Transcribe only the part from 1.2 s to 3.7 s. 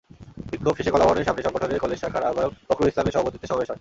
সামনে সংগঠনের কলেজ শাখার আহ্বায়ক ফখরুল ইসলামের সভাপতিত্বে সমাবেশ হয়।